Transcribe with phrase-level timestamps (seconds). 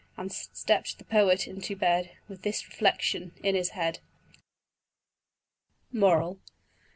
[0.17, 3.99] Then stepp'd the poet into bed With this reflection in his head:
[5.93, 6.39] MORAL.